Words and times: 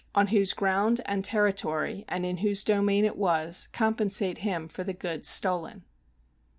on 0.15 0.29
whose 0.29 0.53
ground 0.55 0.99
and 1.05 1.23
territory 1.23 2.05
and 2.07 2.25
in 2.25 2.37
whose 2.37 2.63
domain 2.63 3.05
it 3.05 3.15
was 3.15 3.67
compensate 3.71 4.39
him 4.39 4.67
for 4.67 4.83
the 4.83 4.95
goods 4.95 5.29
stolen. 5.29 5.83